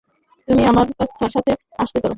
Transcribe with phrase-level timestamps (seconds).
[0.47, 0.85] তুমি আমার
[1.31, 1.51] সাথে
[1.77, 2.09] আসতে পারো।